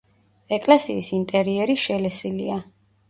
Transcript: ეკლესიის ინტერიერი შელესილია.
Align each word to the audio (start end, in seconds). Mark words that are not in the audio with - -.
ეკლესიის 0.57 1.11
ინტერიერი 1.17 1.77
შელესილია. 1.83 2.61